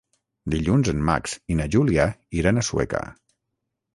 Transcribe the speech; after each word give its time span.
Dilluns 0.53 0.87
en 0.93 1.03
Max 1.09 1.35
i 1.55 1.59
na 1.59 1.67
Júlia 1.75 2.07
iran 2.39 2.57
a 2.57 2.63
Sueca. 2.71 3.03